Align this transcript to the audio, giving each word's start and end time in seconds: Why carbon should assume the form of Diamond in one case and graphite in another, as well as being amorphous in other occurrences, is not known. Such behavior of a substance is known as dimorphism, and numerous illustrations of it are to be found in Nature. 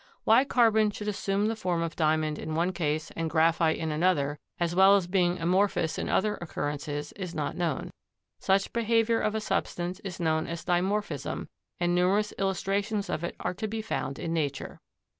Why 0.23 0.43
carbon 0.45 0.89
should 0.89 1.07
assume 1.07 1.45
the 1.45 1.55
form 1.55 1.83
of 1.83 1.95
Diamond 1.95 2.39
in 2.39 2.55
one 2.55 2.71
case 2.73 3.11
and 3.11 3.29
graphite 3.29 3.77
in 3.77 3.91
another, 3.91 4.39
as 4.59 4.73
well 4.73 4.95
as 4.95 5.05
being 5.05 5.37
amorphous 5.39 5.99
in 5.99 6.09
other 6.09 6.39
occurrences, 6.41 7.11
is 7.11 7.35
not 7.35 7.55
known. 7.55 7.91
Such 8.39 8.73
behavior 8.73 9.19
of 9.21 9.35
a 9.35 9.39
substance 9.39 9.99
is 9.99 10.19
known 10.19 10.47
as 10.47 10.65
dimorphism, 10.65 11.49
and 11.79 11.93
numerous 11.93 12.33
illustrations 12.39 13.11
of 13.11 13.23
it 13.23 13.35
are 13.41 13.53
to 13.53 13.67
be 13.67 13.83
found 13.83 14.17
in 14.17 14.33
Nature. 14.33 14.79